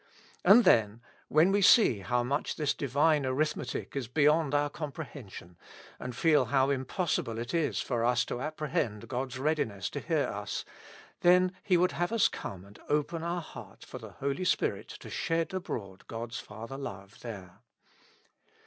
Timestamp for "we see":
1.51-1.99